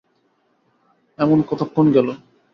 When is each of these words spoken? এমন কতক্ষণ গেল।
এমন 1.19 1.39
কতক্ষণ 1.49 1.85
গেল। 1.91 2.07